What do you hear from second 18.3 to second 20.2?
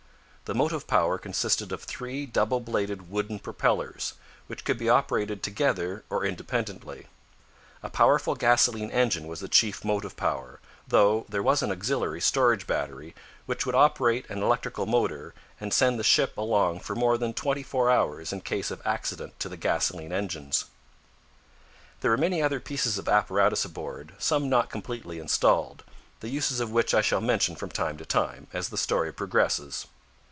in case of accident to the gasoline